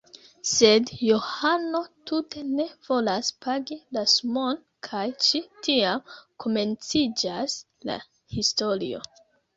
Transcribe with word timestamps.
Sed 0.51 0.87
Johano 1.07 1.81
tute 2.11 2.41
ne 2.59 2.65
volas 2.87 3.29
pagi 3.47 3.77
la 3.97 4.05
sumon 4.15 4.57
kaj 4.89 5.05
ĉi 5.27 5.43
tiam 5.69 6.03
komenciĝas 6.45 7.59
la 7.91 7.99
historio. 8.39 9.05